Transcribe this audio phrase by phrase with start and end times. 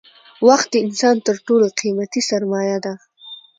[0.47, 2.93] وخت د انسان تر ټولو قیمتي سرمایه ده